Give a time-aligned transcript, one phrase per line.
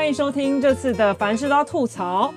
[0.00, 2.32] 欢迎收听这次的凡事都要吐槽。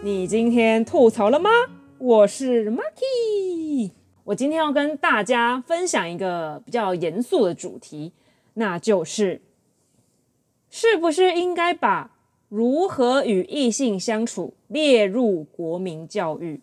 [0.00, 1.50] 你今天吐槽了吗？
[1.98, 3.90] 我是 Maki，
[4.22, 8.12] 我今天要跟大家分享一个比较严肃的主题，
[8.54, 9.42] 那就是
[10.70, 12.12] 是不是应该把
[12.48, 16.60] 如何与异性相处列入国民教育？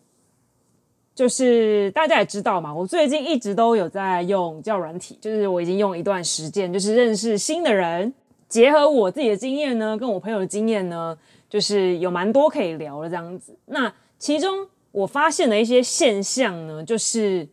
[1.14, 8.14] 就是大家也知道嘛，我最近一直都有在用交友软体，就是我已经用一段时间，就是认识新的人，
[8.48, 11.16] 结合我自己的经验呢，跟我朋友的经验呢，
[11.50, 13.56] 就是有蛮多可以聊的这样子。
[13.66, 17.48] 那其中我发现的一些现象呢，就是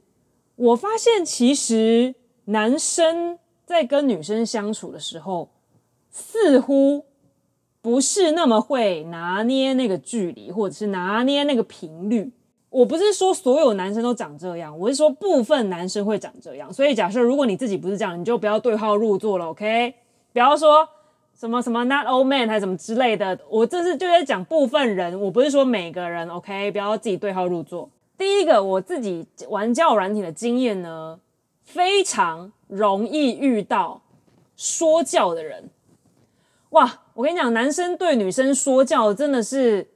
[0.55, 5.49] 我发现其实男生在跟女生相处的时候，
[6.09, 7.05] 似乎
[7.81, 12.31] 不是那么会拿捏那个距离，或者是拿捏那个频率。
[12.69, 16.71] 我不是说所有男生都长这样，我是说部分男生会长这样。
[16.73, 19.93] 所以假设如果你自己不是这样，你就不要对号入座了，OK？
[20.33, 20.87] 不要说
[21.37, 23.37] 什么什么 not all man 还是什么之类的。
[23.49, 26.71] 我这是就在讲部分人，我不是说每个人，OK？
[26.71, 27.89] 不要自己对号入座。
[28.17, 31.19] 第一个，我自己玩交友软体的经验呢，
[31.63, 34.01] 非常容易遇到
[34.55, 35.69] 说教的人。
[36.69, 39.87] 哇，我跟你讲，男生对女生说教真的是，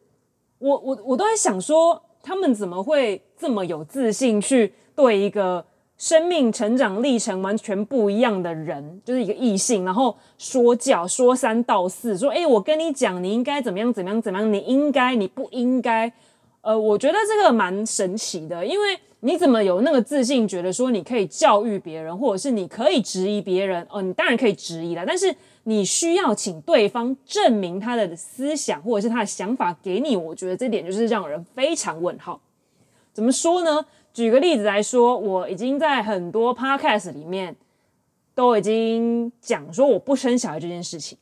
[0.60, 2.04] 我我我都在想说。
[2.22, 5.66] 他们怎么会这么有自信去对一个
[6.00, 16.12] 生命成长历程完全不一样的人，就是一个异性，然后说教说三道四，说：“诶，我跟你讲，你应该怎么样怎么样怎么样，你应该你不应该。”
[16.62, 23.86] 呃，我觉得这个蛮神奇的，因为你怎么有那个自信，觉得说你可以教育别人，或者是你可以质疑别人？
[23.92, 25.36] 哦，你当然可以质疑了，但是。
[25.64, 32.40] 你需要请对方证明他的思想或者是他的想法给你，我觉得这点就是让人非常问号。
[33.14, 33.86] 怎么说呢？
[34.14, 37.56] 举个例子来说，我已经在很多 podcast 里面
[38.36, 41.18] 都已经讲说我不生小孩这件事情，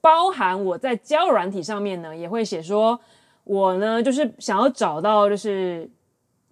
[0.00, 2.98] 包含我在交软体上面呢也会写说，
[3.44, 5.88] 我呢就是想要找到就是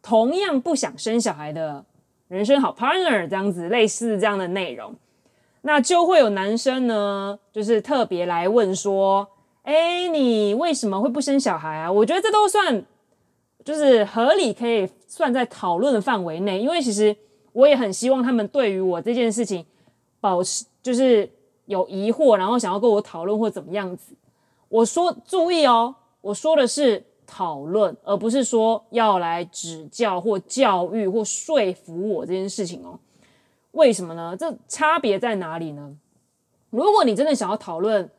[0.00, 1.84] 同样不想生小孩的
[2.28, 4.94] 人生好 partner 这样子，类似这样的内容。
[5.64, 9.28] 那就会有男生呢，就是特别来问说
[9.62, 12.84] ：“哎，你为什么会不生小孩啊？”我觉得这都算，
[13.64, 16.60] 就是合理，可以算在讨论的范围内。
[16.60, 17.16] 因为其实
[17.52, 19.64] 我也很希望他们对于我这件事情
[20.20, 21.30] 保持就是
[21.66, 24.14] 有疑惑，然后想要跟我讨论或怎么样子。
[24.68, 32.98] 我说注意哦，我说的是讨论，而不是说要来指教或教育或说服我这件事情哦。
[33.72, 34.36] 为什么呢？
[34.38, 35.96] 这差别在哪里呢？
[36.70, 38.10] 如果你真的想要讨论，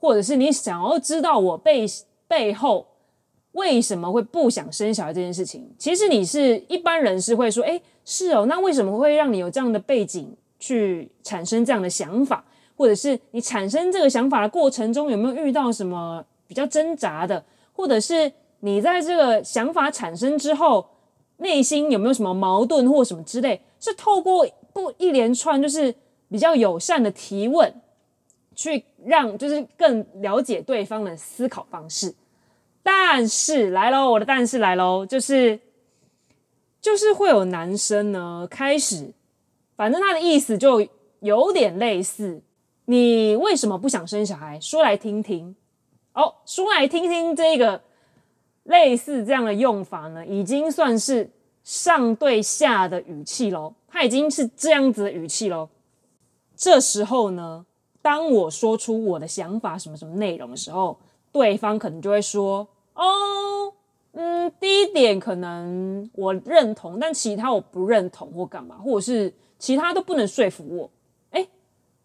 [0.00, 1.84] 或者是你想要知道我背
[2.26, 2.86] 背后
[3.52, 12.44] 为什么会不想生小孩这件事情，其实你是一般人是会说，诶，是哦，那为什么会让你有这样的背景去产生这样的想法？
[12.76, 17.44] 或者是你产生这个想法的过程中有没有遇到什么比较挣扎的？
[17.72, 20.86] 或者是你在这个想法产生之后，
[21.38, 23.60] 内心有没有什么矛盾或什么之类？
[23.80, 24.46] 是透过。
[24.70, 25.92] 不一连串就是
[26.28, 27.74] 比较友善的提问，
[28.54, 32.14] 去让就是更了解对方的思考方式。
[32.82, 35.60] 但是来喽，我的但是来喽，就是
[36.80, 39.12] 就是会有男生呢开始，
[39.76, 40.86] 反正他的意思就
[41.20, 42.40] 有点类似，
[42.86, 44.58] 你为什么不想生小孩？
[44.60, 45.54] 说来听听。
[46.14, 47.80] 哦，说来听听这个
[48.64, 51.30] 类似这样的用法呢，已经算是
[51.62, 53.74] 上对下的语气喽。
[53.86, 55.68] 他已经是这样子的语气喽。
[56.56, 57.64] 这时候呢，
[58.02, 60.98] 当我说出我的想法什么什么内容的时候，
[61.32, 63.72] 对方可能就会说：“哦，
[64.12, 70.90] 嗯，第一点可能我认同，但其他我不认同或干嘛，或者是其他都不能说服我。”
[71.30, 71.46] 哎，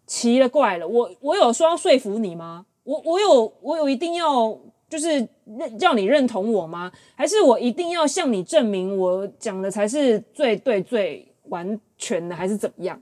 [0.06, 2.66] 奇了怪了，我我有说要说服你吗？
[2.84, 4.58] 我我有我有一定要
[4.88, 6.92] 就是认叫你认同我吗？
[7.14, 11.26] 还是我一定要向你证明我讲的才是最对最？
[11.48, 12.98] 完全的还是怎么样？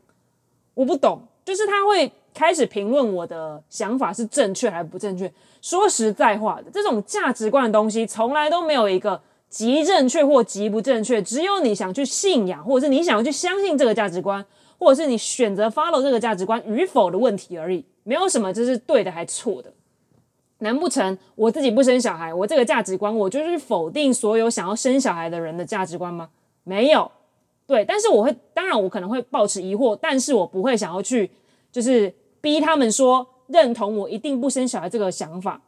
[0.75, 5.33] 我不懂，就是他会开始评论我的想法是正确还是不正确。
[5.61, 14.45] 说实在话的，这种价值观的东西从来都没有一个极正确或极不正确，只有你想去信仰，或者是你想要去相信这个价值观，
[14.79, 19.73] 或者是你选择 follow 这个价值观与否的问题而已，没有什么这是对的还错的。
[20.59, 26.31] 难不成我自己不生小孩，我这个价值观我就是否定所有想要生小孩的人的价值观吗？
[26.65, 27.11] 没有。
[27.65, 31.31] 对，但是我会，当然我可能会抱持疑惑，但是我不会想要去，
[31.71, 32.13] 就是
[32.43, 35.63] 逼他们说认同我一定不生小孩这个想法。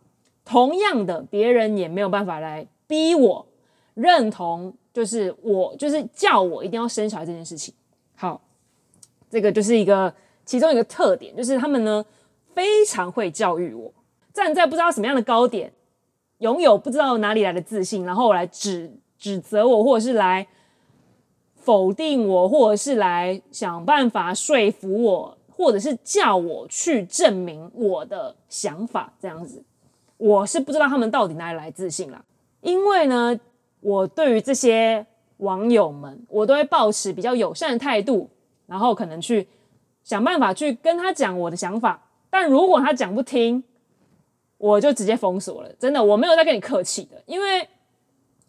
[0.44, 3.46] 同样的，别人也没有办法来逼我
[3.94, 7.72] 认同，就是我就是叫我一定要生小孩这件事情。
[8.14, 8.42] 好，
[9.30, 10.12] 这个就是一个
[10.44, 12.04] 其中一个特点，就是他们呢
[12.52, 13.90] 非常会教育我。
[14.34, 15.72] 站在不知道什么样的高点，
[16.38, 20.46] 拥有不知道哪里来的自信，然后来指指责我，或者是来
[21.54, 29.62] 否定我，或者是来想办法说服我，或者是叫我去证明我的想法，这样子，
[30.16, 32.24] 我是不知道他们到底哪里来自信啦。
[32.60, 33.38] 因为呢，
[33.80, 35.06] 我对于这些
[35.36, 38.28] 网友们，我都会抱持比较友善的态度，
[38.66, 39.46] 然后可能去
[40.02, 42.02] 想办法去跟他讲我的想法。
[42.30, 43.62] 但如果他讲不听，
[44.58, 45.72] 我就直接封锁了。
[45.78, 47.22] 真的，我没有在跟你客气的。
[47.26, 47.68] 因为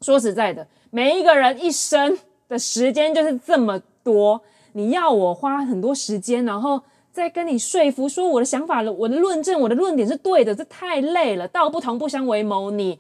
[0.02, 2.18] 说实在的，每一个人一生
[2.48, 4.42] 的时间就是这么多，
[4.74, 6.82] 你要我花很多时间，然后
[7.16, 11.48] 在跟你说服说我的想法了，我的论证，我的论点是对的，这太累了。
[11.48, 13.00] 道不同不相为谋，你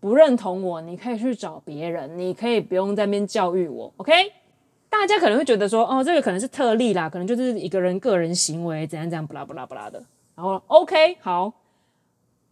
[0.00, 3.90] 不认同我，你可以去找别人，你可以不用在那边教育我。
[3.96, 4.12] OK？
[4.90, 10.04] 大家可能会觉得说，哦，这个可能是特例啦，可能就是一个人个人行为怎样怎样，不啦不啦不啦的。
[10.34, 11.50] 然后，OK，好，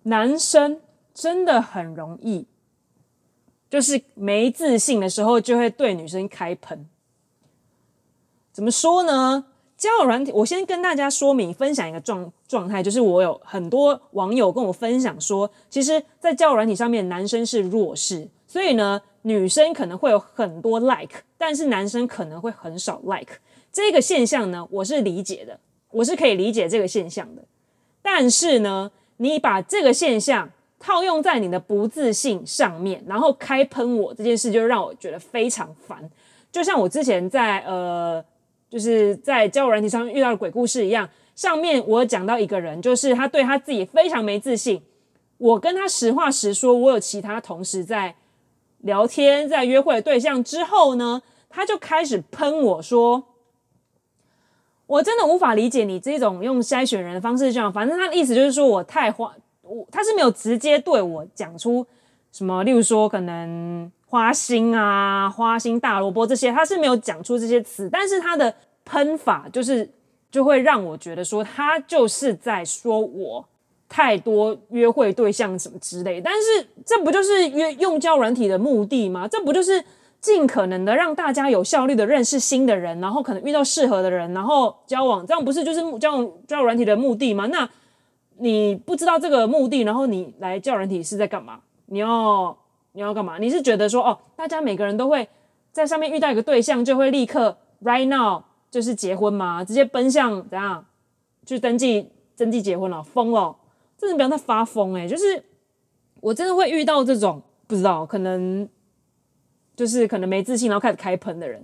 [0.04, 0.80] 男生
[1.12, 2.46] 真的很容易，
[3.68, 6.88] 就是没自信的时候就会对女生开喷。
[8.50, 9.44] 怎么说呢？
[9.82, 23.40] 交友软体，我先跟大家说明分享一个状状态，就是我有很多网友跟我分享说，其实，在交友软体上面，男生是弱势，所以呢，女生可能会有很多 like，但是男生可能会很少 like。
[23.72, 25.58] 这个现象呢，我是理解的，
[25.90, 27.42] 我是可以理解这个现象的。
[28.00, 30.48] 但是呢，你把这个现象
[30.78, 36.08] 套用在你的不自信上面，然后开喷我这件事，就让我觉得非常烦。
[36.52, 38.24] 就像我之前在呃，
[38.72, 44.80] 就是在交友软体上遇到的鬼故事一样，上面我讲到一个人，就是他对他自己非常没自信。
[45.36, 48.14] 我跟他实话实说，我有其他同事在
[48.78, 51.20] 聊天，在约会的对象之后呢，
[51.50, 53.24] 他就开始喷我说。
[54.86, 61.86] 我真的无法理解你这种用筛选人的方式这样，反正他的意思就是说我太花，我他是没有直接对我讲出
[62.32, 68.54] 什么，例如说可能花心啊、花心大萝卜这些，他是没有讲出这些词，但是他的
[68.84, 69.88] 喷法就是
[70.30, 73.42] 就会让我觉得说他就是在说我
[73.88, 79.26] 太多约会对象什么之类，但是这不就是约用交软体的目的吗？
[79.26, 79.82] 这不就是？
[80.20, 87.46] 尽可能的让大家有效率的认识新的人，然后可能遇到适合的人，然后交往，这样不是就是交往交友软体的目的吗？
[87.46, 87.68] 那
[88.38, 91.58] 你不知道这个目的，然后你来交友软体是在干嘛？
[91.86, 92.56] 你要
[92.92, 93.38] 你要干嘛？
[93.38, 95.28] 你是觉得说哦，大家每个人都会
[95.72, 99.64] 在上面遇到一个对象，就会立刻 right now 就是结婚吗？
[99.64, 100.84] 直接奔向怎样
[101.44, 103.02] 去登记登记结婚了？
[103.02, 103.56] 疯了！
[103.98, 105.08] 真的不要再发疯欸！
[105.08, 105.42] 就是
[106.20, 108.68] 我真的会遇到这种不知道可能。
[109.74, 111.60] 就是可能没自信，然后开始开喷的人，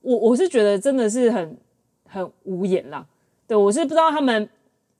[0.00, 1.58] 我我是觉得真的是很
[2.06, 3.04] 很无言啦。
[3.48, 4.48] 对，我是不知道他们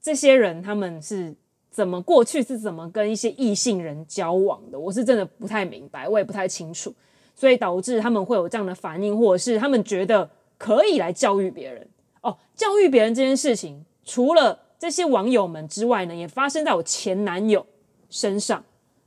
[0.02, 1.32] 这些人他们是
[1.78, 6.92] 怎么过去是怎么跟一些异性人交往的，我是真的不太明白，我也不太清楚，
[7.36, 10.28] 所以导致他们会有这样的反应，或者是他们觉得
[10.58, 11.88] 可以来教育别人
[12.22, 12.36] 哦。
[12.56, 17.64] 教育别人这件事情，除了这些网友们之外呢，也发生在我前男友
[18.10, 18.64] 身上，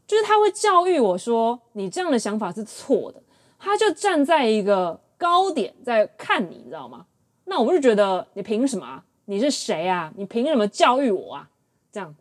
[0.08, 3.22] 就是他会教育我说，你这样的想法是错的。
[3.60, 7.06] 他就站在一个高点在看你，你知道吗？
[7.44, 9.04] 那我就觉得你凭什么啊？
[9.26, 10.14] 你是谁啊？
[10.16, 11.50] 你凭什么教育我啊？
[11.92, 12.16] 这样，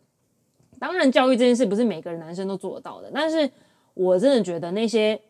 [0.81, 3.47] 当然教育这件事不是每个男生都做得到的，但是
[3.93, 5.21] 我真的觉得那些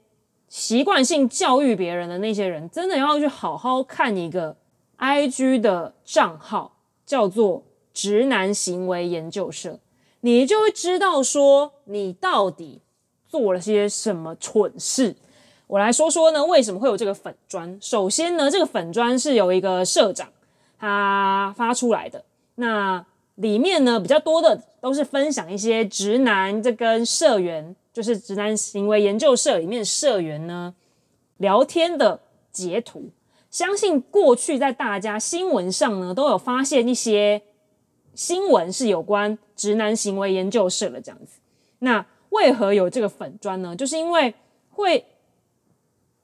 [0.48, 4.56] 习惯性教育别人的那些人，真的要去好好看一个
[4.98, 9.78] IG 的账号，叫做“直男行为研究社”，
[10.22, 12.80] 你就会知道说你到底
[13.28, 15.18] 做了些什么蠢事。
[15.68, 17.78] 我来说说呢，为什么会有这个粉砖？
[17.82, 20.30] 首先呢，这个粉砖是由一个社长
[20.80, 22.24] 他发出来的。
[22.56, 30.76] 那里面呢，比较多的都是分享一些直男这跟社员，就是直男行为研究社里面社员呢
[31.38, 32.22] 聊天的
[32.52, 33.10] 截图。
[33.50, 37.42] 相信过去在大家新闻上呢都有发现一些
[38.16, 41.40] 新闻是有关直男行为研究社的这样子。
[41.80, 43.76] 那为何有这个粉砖呢？
[43.76, 44.34] 就是因为
[44.70, 45.06] 会。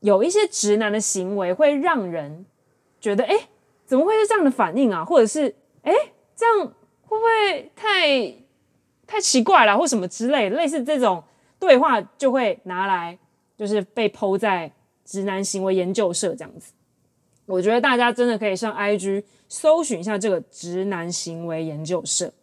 [0.01, 2.45] 有一些直男的行为会让人
[3.01, 3.49] 觉得，哎，
[3.83, 5.03] 怎么会是这样的反应啊？
[5.03, 5.91] 或者是，哎，
[6.35, 6.71] 这样
[7.07, 8.33] 会不会太
[9.07, 11.23] 太奇怪了，或什么之类，类似这种
[11.57, 13.17] 对话就会拿来，
[13.57, 14.71] 就是被抛在
[15.03, 16.73] 直男行为研究社这样子。
[17.45, 22.33] 我觉得大家真的可以上 IG 搜寻一下这个直男行为研究社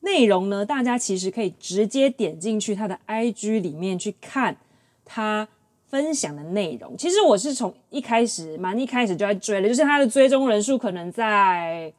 [0.00, 4.56] 内容呢，大家其实可以直接点进去他的 IG 里面去看
[5.04, 5.48] 他。
[5.86, 11.92] 分享的内容，其实我是从一开始蛮一开始就在追了，就是他的追踪人数可能在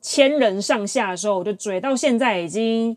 [0.00, 2.96] 千人上下的时候，我就追到现在已经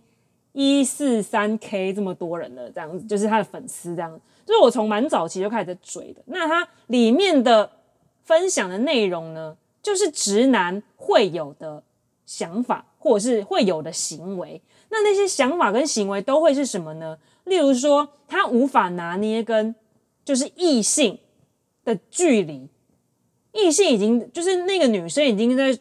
[0.53, 6.21] 一四三 K 这么多人了这样子，就是他的粉丝这样，就是我从蛮早期就开始在追的。
[6.25, 7.69] 那他里面的
[8.23, 11.83] 分享的内容呢，就是直男会有的
[12.25, 14.61] 想法，或者是会有的行为。
[14.89, 17.17] 那那些想法跟行为都会是什么呢？
[17.43, 19.75] 例如说，他无法拿捏跟
[20.23, 21.19] 就是异性
[21.83, 22.69] 的距离，
[23.51, 25.77] 异性已经就是那个女生已经在。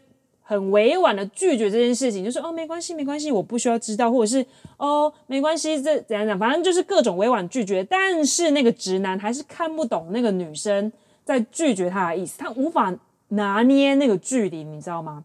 [0.52, 4.44] 很委婉的拒绝这件事情，就是哦，没关系，没关系，我不需要知道，或者是
[4.76, 7.82] 哦，没关系，这怎样讲，反正就是各种委婉拒绝。
[7.82, 10.92] 但是那个直男还是看不懂那个女生
[11.24, 12.94] 在拒绝他的意思，他无法
[13.28, 15.24] 拿捏那个距离，你知道吗？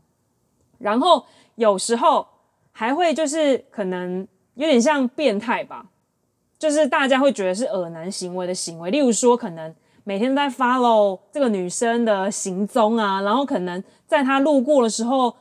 [0.78, 2.26] 然后有时候
[2.72, 5.88] 还会就是可能有点像变态吧，
[6.58, 9.76] 就是大家会觉得是恶男行为的行为，例如说可能。
[10.08, 15.36] 每天都在 follow 这个女生的行踪啊，然后可能在她路过的时候，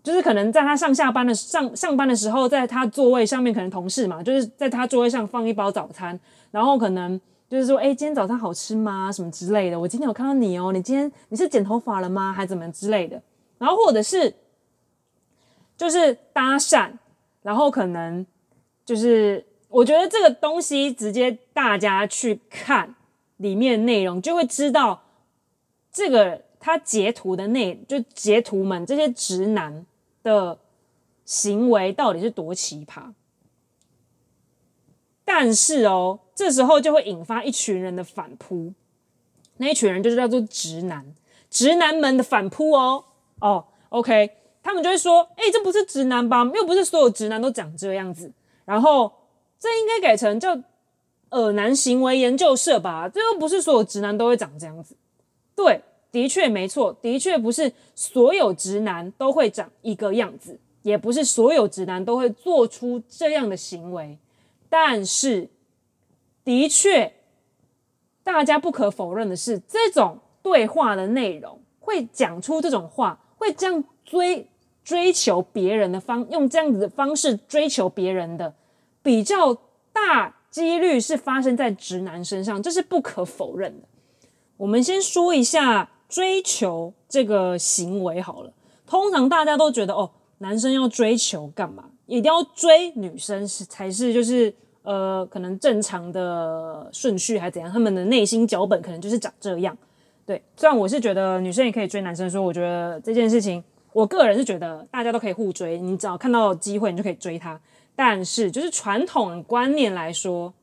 [0.00, 6.16] 就是可能在她上下班的上上班的时候，在她座位上面，可能同事嘛，就是在她座位上放一包早餐，
[6.52, 9.10] 然后可能就是说，哎，今天早餐好吃吗？
[9.10, 9.80] 什么之类的。
[9.80, 12.32] 我今天有看到你哦，你今天你是剪头发了吗？
[12.32, 13.20] 还怎么之类的。
[13.58, 14.32] 然后或者是
[15.76, 16.92] 就是搭讪，
[17.42, 18.24] 然后可能
[18.84, 22.94] 就是我觉得这个东西直接大家去看。
[23.42, 25.02] 里面内容就会知道，
[25.92, 29.84] 这个他截图的内就截图们这些直男
[30.22, 30.58] 的
[31.24, 33.12] 行为到底是多奇葩。
[35.24, 38.72] 但是哦，这时候就会引发一群人的反扑，
[39.56, 41.14] 那一群人就是叫做直男，
[41.50, 43.04] 直男们的反扑哦
[43.40, 44.30] 哦，OK，
[44.62, 46.44] 他们就会说，哎，这不是直男吧？
[46.54, 48.32] 又不是所有直男都长这样子，
[48.64, 49.12] 然后
[49.58, 50.62] 这应该改成叫。
[51.32, 54.94] 恶男行为研究社吧，这又不是所有直男都会长这样子。
[55.56, 64.18] 对，的确没错，的确不是所有直男都会长一个样子，也不是所有直男都会做出这样的行为。
[64.68, 65.48] 但是，
[66.44, 67.14] 的确，
[68.22, 74.46] 大家不可否认的是，这种对话的内容会讲出这种话，会这样追
[74.84, 78.54] 追求别人的方，用这样子的方式追求别人的
[79.02, 79.56] 比较
[79.94, 80.34] 大。
[80.52, 83.88] 几率是发生在直男身上，这是不可否认的。
[84.58, 88.52] 我们先说一下追求这个行为好了。
[88.86, 91.86] 通常大家都觉得，哦，男生要追求干嘛？
[92.04, 97.72] 一定要追女生是才是就是呃，可能正常的顺序还是怎样？
[97.72, 99.74] 他们的内心脚本可能就是长这样。
[100.26, 107.58] 对，虽然我是觉得女生也可以追男生，说我觉得这件事情，我个人是觉得大家都可以互追，你只要看到机会，你就可以追他。
[107.94, 110.54] 但是，就是传统观念来说，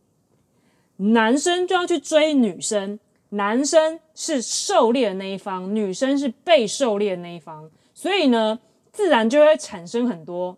[0.97, 8.59] 男生就要去追女生，男生是狩猎的那一方，女生是被狩猎的那一方，所以呢，
[8.91, 10.57] 自然就会产生很多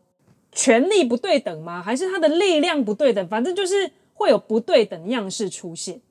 [0.52, 1.82] 权力不对等吗？
[1.82, 3.28] 还是他的力量不对等？
[3.28, 6.02] 反正就是会有不对等样式出现。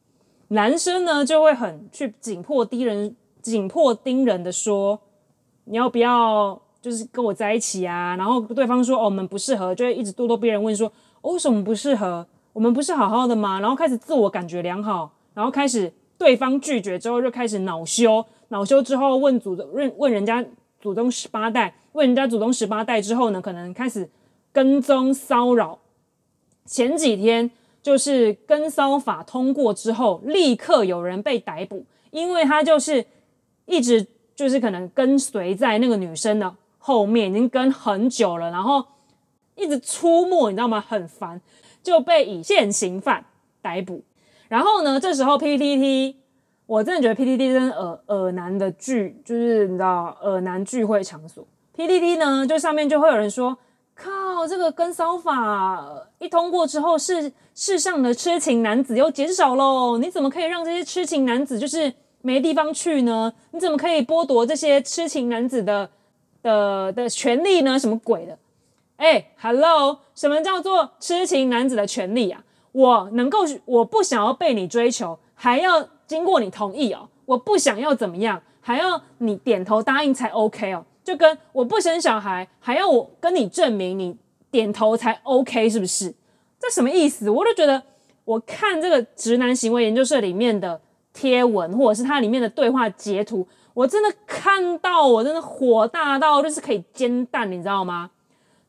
[0.49, 5.01] 男生呢，就会很去紧迫盯人，紧迫盯人的说，
[5.65, 6.61] 你要不要？
[6.81, 12.27] 就是跟我在一起啊，然后对方说哦，我们不适合，就会一直咄咄逼人问说，哦，为什么不适合？
[12.53, 13.61] 我们不是好好的吗？
[13.61, 20.45] 然后开始自我感觉良好，然后开始对方拒绝之后就开始恼羞，恼羞之后问祖宗问问人家
[20.81, 24.09] 祖宗十八代，问人家祖宗十八代之后呢，可能开始
[24.53, 25.79] 跟踪骚扰。
[26.65, 27.51] 前几天
[27.83, 33.05] 就是跟骚法通过之后，立刻有人被逮捕，因为他就是
[33.67, 36.57] 一直就是可能跟随在那个女生的。
[36.83, 38.85] 后面已经跟很久了，然后
[39.55, 40.81] 一直出没，你知道吗？
[40.81, 41.39] 很烦，
[41.83, 43.25] 就被以现行犯
[43.61, 44.03] 逮捕。
[44.49, 46.17] 然后呢，这时候 PTT，
[46.65, 51.47] 我真的觉得 PTT 真的恶恶男的聚，就是你知道恶男聚会场所。
[51.77, 53.57] PTT 呢，就上面就会有人说
[53.95, 55.87] ：“靠，这个跟骚法
[56.19, 59.99] 一通过之后，世世上的痴情男子又减少喽？
[59.99, 63.33] 你怎么可以让这些痴情男子就是没地方去呢？
[63.51, 65.91] 你怎么可以剥夺这些痴情男子的？”
[66.43, 67.79] 的的权利呢？
[67.79, 68.39] 什么鬼的？
[68.97, 72.45] 哎，Hello，什么叫做痴情男子的权利啊？
[72.73, 77.09] 我能够，我不想要被你追求，还要经过你同意哦。
[77.25, 80.85] 我不想要怎么样，还要你点头答应才 OK 哦。
[81.03, 84.17] 就跟我不生小孩，还要我跟你证明你
[84.51, 86.15] 点头才 OK，是不是？
[86.59, 87.31] 这什么意思？
[87.31, 87.83] 我都觉得，
[88.25, 90.81] 我看这个直男行为研究社里面的
[91.15, 93.49] 贴文，或者是它里面的对话截图。
[93.75, 98.11] 我真的看到，我真的火大到就是可以煎蛋，你知道吗？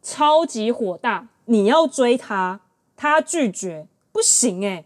[0.02, 1.28] 超级火大！
[1.46, 2.62] 你要追他，
[2.96, 4.86] 他拒绝，不行诶、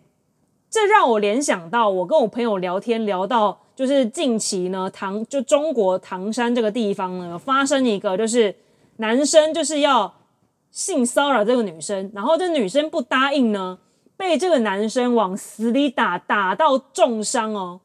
[0.69, 8.55] 这让我联想到，我跟我朋友聊天聊到，就是近期呢，唐就中国唐山这个地方呢，发生一个就是
[8.97, 10.13] 男生就是要
[10.71, 13.77] 性骚扰这个女生，然后这女生不答应呢，
[14.17, 17.79] 被这个男生往死里打，打到重伤哦，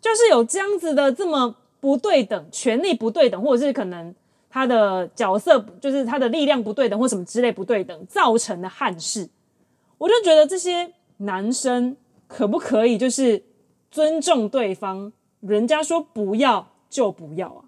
[0.00, 4.14] 就是有这样子的这么不对等，权力不对等，或者是可能
[4.50, 9.28] 他的角色就是他的力量不对等，或什么之类不对等造成的憾事，
[9.98, 13.42] 我就觉得这些男生可不可以就是
[13.90, 17.64] 尊重对方，人家说不要就不要啊。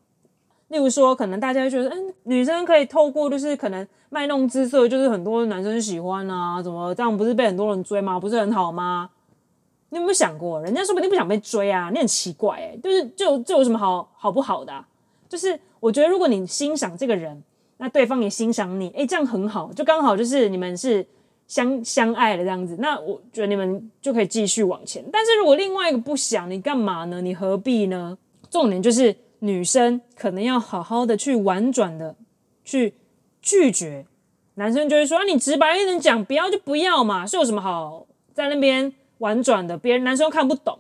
[0.69, 8.21] 例如说，可能大家会觉得，嗯，女生可以透过就是可能卖弄姿色，就是很多男生喜欢啊，怎么这样不是被很多人追吗？
[8.21, 9.11] 不是很好吗？
[9.91, 11.91] 你有没有想过，人家说不定不想被追啊？
[11.93, 14.85] 你很奇怪哎、就是就就有什么好好不好的、
[15.29, 17.43] 就是我觉得，如果你欣赏这个人，
[17.77, 21.07] 那对方也欣赏你，哎，这样很好，就刚好就是你们是
[21.47, 25.05] 相相爱的这样子，那我觉得你们就可以继续往前。
[25.13, 27.21] 但是如果另外一个不想，你干嘛呢？
[27.21, 28.17] 你何必呢？
[28.49, 29.15] 重点就是。
[29.43, 32.15] 女生可能要好好的去婉转的
[32.63, 32.93] 去
[33.41, 34.05] 拒绝，
[34.57, 39.79] 男生就会说：“啊，你直白一点讲，不要就不要嘛，是有什么好在那边婉转的？
[39.79, 40.79] 别人男生看不懂。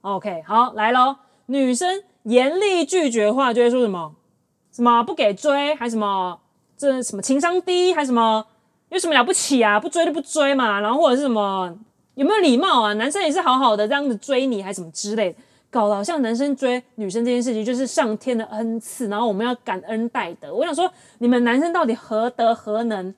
[0.00, 4.14] ”OK，好，来咯，女生严厉拒绝的话，就会说什么？
[4.72, 6.38] 什么不给追，还什么
[6.76, 8.46] 这什么情商低，还什么
[8.90, 9.80] 有什么了不起啊？
[9.80, 11.76] 不追就不追嘛，然后或者是什么
[12.14, 12.92] 有没有礼貌啊？
[12.94, 15.38] 男生也是好好的这样子追你，还什么之类的。
[15.70, 20.54] 搞得好像男生追女生这件事情就是上天的恩赐，然后我们要感恩戴德。
[20.54, 23.14] 我想说，你们男生到底何德何能，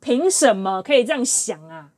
[0.00, 1.88] 凭什么可以这样想啊？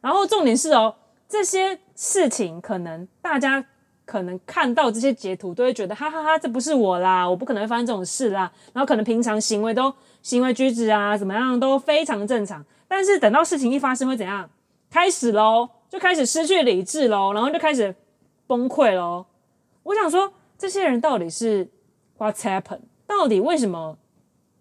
[0.00, 0.94] 然后重点是哦，
[1.28, 3.64] 这些事情可能大家
[4.04, 8.50] 可能看到这些截图都会觉得哈哈哈，这不是我啦，我不可能会发生这种事啦。
[8.72, 9.92] 然后可能平常行为都
[10.22, 14.48] 行为举止啊怎么样都非常正常，但是等到事情一发生会怎样？
[14.90, 17.94] 开始喽，就开始失去理智喽，然后就开始。
[18.48, 19.26] 崩溃喽，
[19.82, 21.68] 我想说，这些人到底是
[22.16, 22.82] What's happened？
[23.04, 23.98] 到底为什么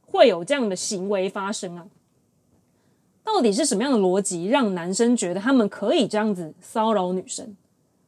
[0.08, 1.86] 会有这样的行为发生啊？
[3.26, 7.58] 到底是什么样的逻辑让男生觉得他们可以这样子骚扰女生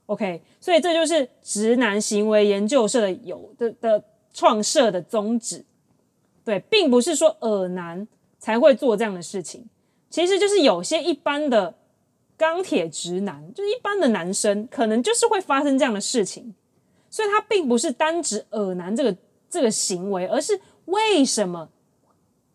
[0.06, 4.02] ？OK，所以这就是直男行为研究社有的的
[4.34, 5.66] 创设的宗旨。
[6.46, 8.08] 对，并不是说恶男
[8.40, 9.68] 才会做这样的事情，
[10.10, 11.76] 其实就是有些一般的。
[12.40, 16.54] 钢铁直男就是一般的男生，可能就是会发生这样的事情，
[17.10, 19.18] 所以他并不是单指恶男这个
[19.50, 21.68] 这个行为，而是为什么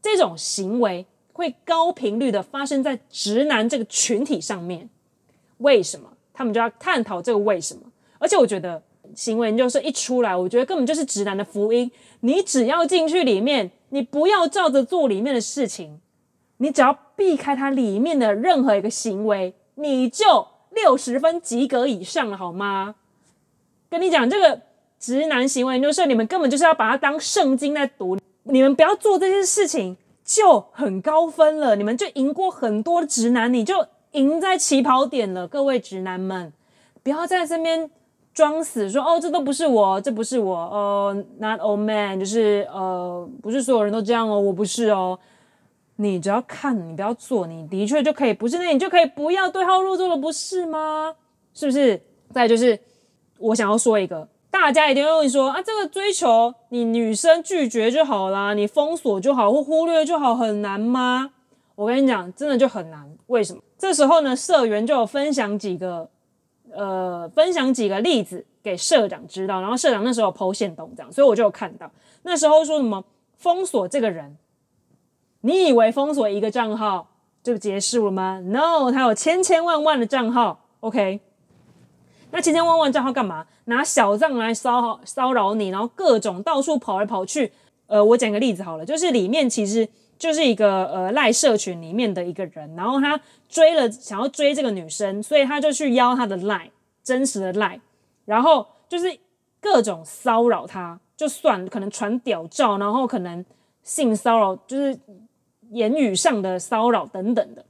[0.00, 4.88] 这种行为会高频率的发生在直男这个群体上面？
[5.58, 6.08] 为什么？
[6.32, 7.82] 他们就要探讨这个为什么。
[8.18, 8.82] 而且我觉得
[9.14, 11.90] 行为研究社一出来，我觉得根本就是直男的福音。
[12.20, 16.00] 你只要进去里面，你不要照着做里面的事情，
[16.58, 19.54] 你只要避开它里面的任何一个行为。
[19.74, 22.94] 你就六十分及格以上了，好吗？
[23.90, 24.60] 跟你讲，这个
[24.98, 28.16] 直男行为就是你们根本就是要把它当圣经在读。
[28.44, 29.96] 你们不要做这些事情，
[30.34, 31.76] 就很高分了。
[31.76, 35.46] 你们就赢过很多直男，你就赢在起跑点了。
[35.46, 36.52] 各位直男们，
[37.02, 37.90] 不要在这边
[38.32, 40.56] 装死说，哦，这都不是我，这不是我。
[40.56, 45.18] 呃，not all man，就是呃，不是所有人都这样哦，我不是哦。
[45.96, 51.14] 你只要看，你不要做，你的确就可以不是，那你就可以不要对号入座了，不是吗？
[51.52, 52.00] 是不是？
[52.32, 52.80] 再就是，
[53.38, 61.32] 我想要说一个，大家一定会问说啊，这个追求你女生拒绝就好啦，你封锁就好或忽略就好，很难吗？
[61.74, 63.10] 我跟你讲，真的就很难。
[63.28, 63.62] 为什么？
[63.78, 66.06] 这时候呢，社员就有分享几个，
[66.70, 71.90] 呃，分享几个例子给社长知道，然后社长那时候有 po 限动这样，所以我就有看到
[72.22, 73.02] 那时候说什么
[73.38, 74.36] 封锁这个人。
[75.40, 77.08] 你以为封锁一个账号
[77.42, 80.66] 就结束了吗？No，他有千千万万的账号。
[80.80, 81.20] OK，
[82.30, 83.46] 那千千万万账号干嘛？
[83.64, 87.52] 拿小账来骚扰骚扰你，然后各种到处跑来跑去。
[87.86, 96.70] 呃，我讲个例子好了，就是里面其实就是一个呃赖社群里面的一个人，然后他追了想要追这个女生，所以他就去邀她的赖，
[97.02, 97.80] 真实的赖，
[98.24, 99.18] 然后就是
[99.60, 103.44] 各种骚扰她，就算可能传屌照，然后可能
[103.82, 104.98] 性骚扰，就是。
[105.70, 107.64] 言语上的骚扰等等的，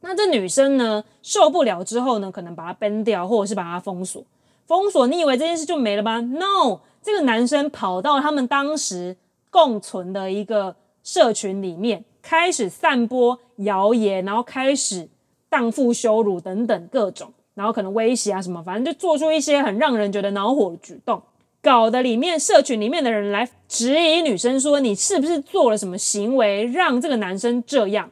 [0.00, 4.24] 那这女生呢，受不了之后呢，可能把她 ban 掉，或者是把她封锁。
[4.66, 9.16] 封锁，你以为这件事就没了吗？No，这个男生跑到他们当时
[9.50, 10.74] 共存的一个
[11.04, 15.08] 社群里面，开始散播谣言，然后开始
[15.48, 21.22] 荡妇羞辱等等各种，然后可能威胁啊什么，反正就做出一些很让人觉得恼火的举动。
[21.62, 28.10] 搞得里面社群里面的人来质疑女生说，你是不是做了什么行为让这个男生这样？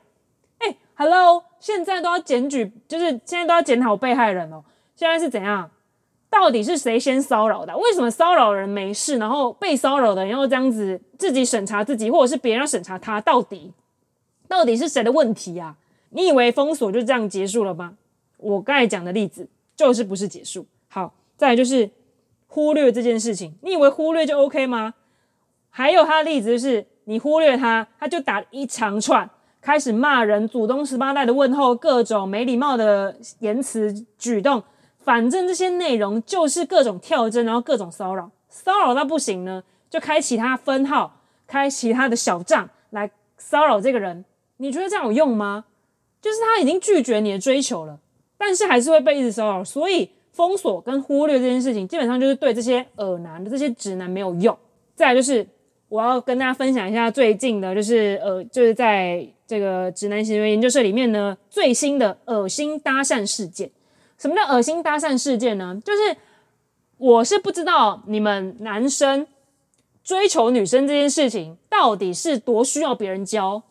[0.58, 4.64] 哎，Hello，现在都要检举，就是现在都要检讨被害人哦。
[4.96, 5.70] 现在是怎样？
[6.34, 7.76] 到底是谁先骚扰的？
[7.78, 13.20] 为什么骚扰人没事，然后被骚扰的人要这样子自己审查自己，或者是别人要审查他？
[13.20, 13.72] 到底
[14.48, 15.76] 到底是谁的问题呀？
[16.10, 17.94] 你以为封锁就这样结束了吗？
[18.38, 20.66] 我刚才讲的例子就是不是结束。
[20.88, 21.88] 好，再来就是
[22.48, 24.94] 忽略这件事情，你以为忽略就 OK 吗？
[25.70, 34.62] 还有他的例子就是你忽略他，他就打一长串，开始骂人，祖宗十八代的问候，各种没礼貌的言辞举动，
[35.04, 44.24] 反正这些内容就是各种跳针，然后各种骚扰，骚扰到不行呢，就开其他分号，开其他的小账来骚扰这个人。
[44.56, 45.66] 你觉得这样有用吗？
[46.22, 47.98] 就是他已经拒绝你的追求了，
[48.38, 54.56] 但是还是会被一直骚扰，所以封锁跟忽略这件事情，基本上就是对这些恶男的这些直男没有用。
[54.94, 55.46] 再来就是
[55.88, 63.70] 我要跟大家分享一下最近的，就是呃，就是在这个直男行为研究社里面呢，最新的恶心搭讪事件。
[64.24, 65.78] 什么叫恶心搭讪事件呢？
[65.84, 66.16] 就是
[66.96, 69.26] 我是不知道你们男生
[70.02, 73.62] 追求女生这件事情到底是多需要别人教。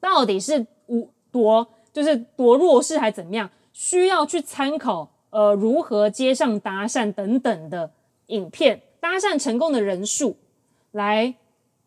[0.00, 3.50] 到底是无多就是多弱势还怎么样？
[3.74, 7.92] 需要去参考呃如何接上搭讪等等的
[8.28, 10.38] 影片，搭讪成功的人数
[10.92, 11.34] 来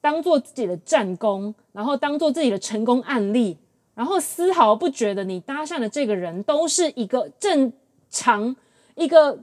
[0.01, 3.57] 当做自己的战功，然后当做自己的成功案例，
[3.95, 7.71] 然后丝毫不觉得你搭讪的这个人都是一个正
[8.09, 8.55] 常
[8.95, 9.39] 一个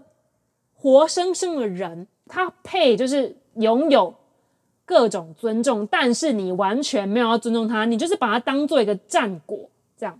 [0.75, 4.15] 活生生的人，他配就是拥有。
[4.89, 10.19] 各种尊重，但是你完全没有要尊重他，你就是把他当做一个战果这样，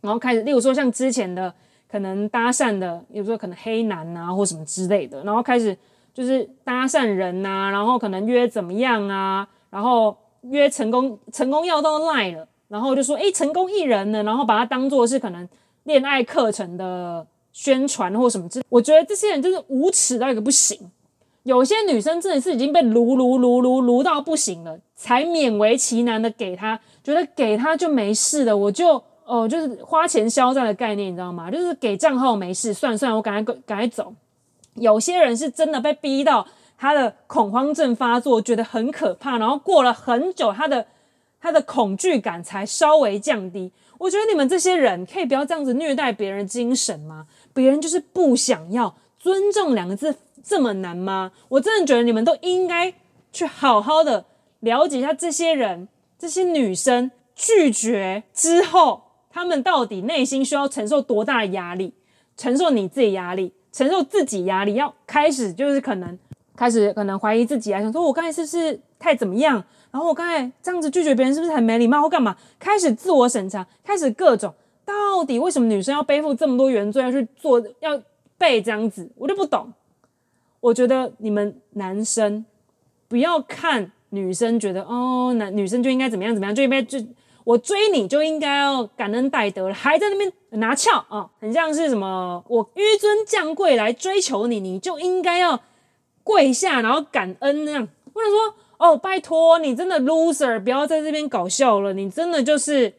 [0.00, 1.54] 然后开始，例如说像之前的
[1.88, 5.78] 可能搭讪的，比如说可能黑男啊或什么之类的，然后开始
[6.12, 15.46] 就是搭讪人呐，然后可能约怎么样啊，然后约成功成功要到赖了，然后就说诶成功艺人呢，然后把他当做是可能
[15.84, 20.90] 恋爱课程的宣传或什么之，我觉得这些人就是无耻到一个不行。
[21.42, 31.50] 有些女生真的是已经被撸撸撸撸撸到不行了，才勉为其难的给他，觉得给他就没事了，我就哦、就是花钱消灾的概念，你知道吗？
[31.50, 34.14] 就是给账号没事，算算我赶快赶快走。
[34.74, 36.46] 有些人是真的被逼到
[36.78, 40.86] 他的恐慌症发作，觉得很可怕，然后过了很久，他的
[41.42, 43.72] 他的恐惧感才稍微降低。
[43.98, 47.26] 我觉得你们这些人可以不要这样子虐待别人精神吗？
[47.52, 50.16] 别人就是不想要尊重两个字。
[50.44, 51.30] 这么难吗？
[51.48, 52.92] 我真的觉得你们都应该
[53.32, 54.24] 去好好的
[54.58, 55.86] 了解一下这些人，
[56.18, 61.94] 这些女生拒绝之后，她们到底内心需要承受多大的压力？
[62.36, 66.18] 承受你自己压力，承受自己压力，要开始就是可能
[66.56, 69.64] 开始可能怀疑自己啊，想说我刚才是不是太怎么样？
[69.92, 72.34] 然后我刚才这样子拒绝别人是不是很没礼貌或干嘛？
[72.58, 74.54] 开始自我审查，开始各种
[74.86, 78.00] 到底为什么女生要背负这么多原罪要去做要
[78.38, 79.08] 背这样子？
[79.16, 79.70] 我就不懂。
[80.60, 82.44] 我觉得你们男生
[83.06, 86.98] 不要看女生，觉得哦，男女生就应该怎么样怎么样，就应该就
[87.44, 95.60] 我追你就应该要感恩戴德，还在那边拿翘啊、哦，很像是什么我紆尊降贵来追求你，你就应该要
[96.24, 97.86] 跪下然后感恩那样。
[98.14, 102.92] 或者说哦，拜托你真的 loser，不要在这边搞笑了，你真的就是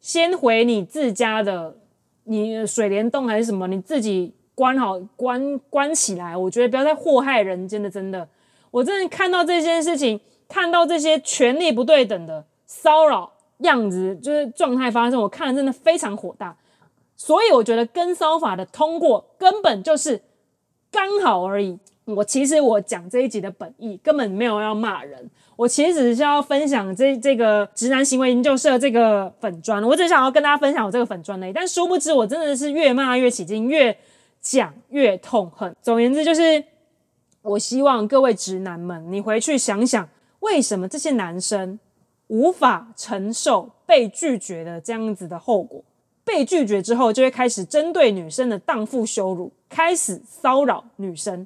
[0.00, 1.76] 先回你自家的
[2.24, 4.34] 你水帘洞还是什么，你自己。
[4.58, 6.36] 关好，关关起来！
[6.36, 8.28] 我觉得不要再祸害人间的，真的，
[8.72, 16.56] 我真的看到这件事情，看到这些权力不对等的骚扰样子，就是状态发生，我看了真的非常火大。
[17.14, 20.20] 所以我觉得跟骚法的通过根本就是
[20.90, 21.78] 刚好而已。
[22.14, 31.52] 我其实我讲这一集的本意根本没有要骂人，我其实只是要分享这这个直男行为研究社这个粉砖，我只想要跟大家分享我这个粉砖而已。
[31.52, 33.96] 但殊不知，我真的是越骂越起劲，越。
[34.40, 35.74] 讲越痛恨。
[35.82, 36.64] 总言之，就是
[37.42, 41.78] 我希望各位直男们，你回去想想，为什么这些男生
[42.28, 45.82] 无法承受被拒绝的这样子的后果？
[46.24, 51.44] 被拒绝之后，就会开始针对女生的荡妇羞辱，开始骚扰女生。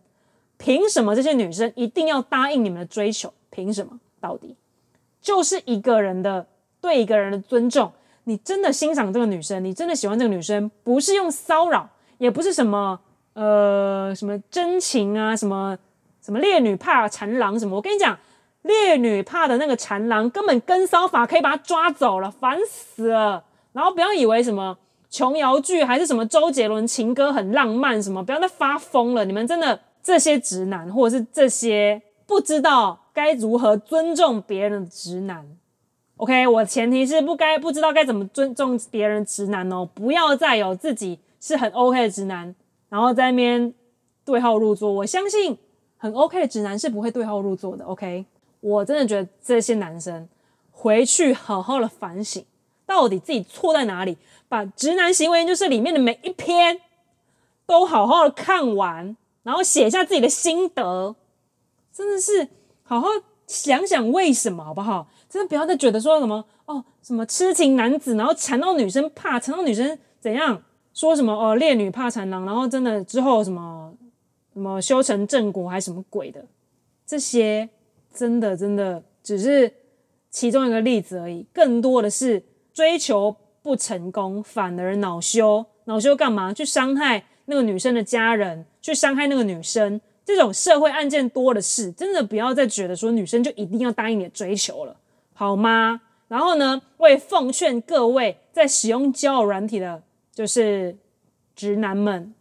[0.62, 3.35] 凭什么这些女生一定要答应你们的追求？
[3.51, 3.98] 凭什么？
[4.20, 4.55] 到底
[5.20, 6.46] 就是一个人的
[6.81, 7.90] 对一个人的尊重。
[8.25, 11.88] 你真的欣赏这个女生，你真的喜欢这个女生，不是用骚扰。
[12.18, 13.01] 也不是什么
[13.33, 15.77] 呃什么真情啊，什么
[16.25, 18.16] 什么烈女怕缠郎什么，我跟你讲，
[18.62, 23.42] 烈女怕的那个缠郎根本跟骚法可以把他抓走了，烦死了。
[23.72, 24.79] 然后不要以为什么
[25.11, 29.25] 琼瑶剧还是什么周杰伦情歌很浪漫什么，不要再发疯了。
[29.25, 35.47] 你们真的这些直男，或者是这些不知道该如何尊重别人的直男
[36.17, 41.19] ，OK，我前提是不该不知道该怎么尊重别人的直男哦，不要再有自己。
[41.45, 42.55] 是很 OK 的直男，
[42.88, 43.75] 然后在那边
[44.25, 44.93] 对号入座。
[44.93, 45.59] 我相信
[45.99, 47.85] 很 OK 的直男是不会对号入座的。
[47.85, 48.25] OK，
[48.61, 50.29] 我真的觉得这些男生
[50.71, 52.45] 回去好好的反省，
[52.87, 54.17] 到底自己错在哪里，
[54.49, 56.81] 把《直男行为研究社》里面的每一篇
[57.67, 61.14] 都好好的看完，然后写下自己的心得，
[61.92, 62.48] 真的是
[62.83, 63.09] 好好
[63.46, 65.09] 想想为什么好不好？
[65.28, 70.62] 真的不要再觉得说什么哦，什么痴情男子，然后缠到女生怕，缠到女生怎样？
[70.94, 73.94] 说什么哦，烈女怕缠郎，然后真的之后什么
[74.52, 76.44] 什么修成正果还是什么鬼的？
[77.07, 77.68] 这些
[78.14, 79.72] 真的真的只是
[80.31, 86.52] 其中一个例子而已，更多的是追求不成功，反而恼羞，恼羞干嘛？
[86.52, 94.97] 去伤害那个女生的家人，去伤害那个女生，这种社会案件多的是，真的不要再觉得说女生就一定要答应你的追求了，
[95.35, 96.01] 好吗？
[96.29, 100.03] 然后呢，我也奉劝各位在使用交友软体的。
[100.35, 100.97] 就是
[101.55, 102.35] 直男们，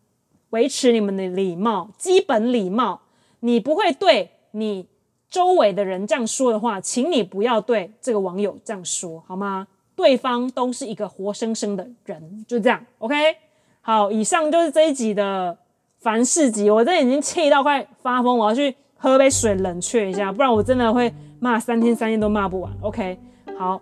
[0.52, 3.02] 维持你们的礼貌，基本礼貌。
[3.42, 4.88] 你不会对你
[5.30, 9.68] 周围的人这样说的话，请你不要对这个网友这样说，好吗？
[9.94, 12.86] 对方都是一个活生生的人，就这样。
[13.00, 13.36] OK，
[13.82, 15.58] 好，以上就是这一集的
[16.00, 16.70] 凡事集。
[16.70, 22.72] 我这已经气到快发疯，我要去喝杯水冷却一下，不然我真的会骂三天三夜都骂不完。
[22.82, 23.18] OK，
[23.58, 23.82] 好。